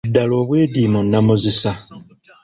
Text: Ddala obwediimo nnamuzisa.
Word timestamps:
Ddala 0.07 0.33
obwediimo 0.41 0.99
nnamuzisa. 1.03 1.71